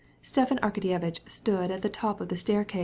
[0.23, 2.65] Stepan Arkadyevitch was standing at the top of the stairs.